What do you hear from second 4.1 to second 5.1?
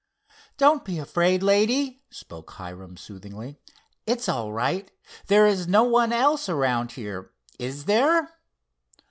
all right.